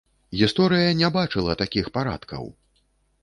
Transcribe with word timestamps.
Гісторыя 0.39 0.95
не 1.01 1.09
бачыла 1.17 1.55
такіх 1.61 1.91
парадкаў! 1.97 2.49